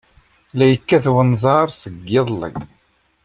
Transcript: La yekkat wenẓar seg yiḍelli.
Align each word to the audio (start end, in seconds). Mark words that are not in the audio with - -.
La 0.57 0.65
yekkat 0.67 1.05
wenẓar 1.13 1.67
seg 1.81 1.95
yiḍelli. 2.11 2.51